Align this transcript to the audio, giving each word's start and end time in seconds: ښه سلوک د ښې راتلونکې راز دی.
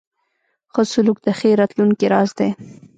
ښه 0.73 0.81
سلوک 0.91 1.17
د 1.23 1.27
ښې 1.39 1.49
راتلونکې 1.61 2.05
راز 2.13 2.29
دی. 2.39 2.49